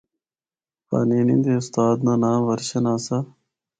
[0.87, 3.17] پانینی دے استاد دا ناں ورشن آسا۔